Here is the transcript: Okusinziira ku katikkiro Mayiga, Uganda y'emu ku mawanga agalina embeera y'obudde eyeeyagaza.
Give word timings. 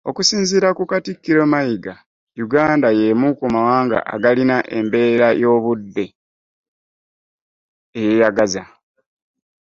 Okusinziira 0.09 0.69
ku 0.77 0.83
katikkiro 0.91 1.41
Mayiga, 1.53 1.93
Uganda 2.45 2.87
y'emu 2.99 3.27
ku 3.39 3.45
mawanga 3.53 3.97
agalina 4.13 4.57
embeera 4.77 5.27
y'obudde 5.41 6.05
eyeeyagaza. 7.99 8.63